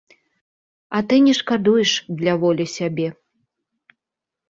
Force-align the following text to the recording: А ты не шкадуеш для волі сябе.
А 0.95 1.01
ты 1.11 1.19
не 1.27 1.33
шкадуеш 1.41 1.91
для 2.25 2.33
волі 2.47 2.65
сябе. 2.77 3.07